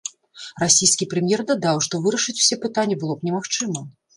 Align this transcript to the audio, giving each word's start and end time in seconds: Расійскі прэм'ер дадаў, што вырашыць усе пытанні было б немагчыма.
Расійскі 0.63 1.07
прэм'ер 1.11 1.43
дадаў, 1.53 1.77
што 1.89 2.01
вырашыць 2.07 2.37
усе 2.41 2.61
пытанні 2.67 2.99
было 3.05 3.13
б 3.21 3.29
немагчыма. 3.29 3.89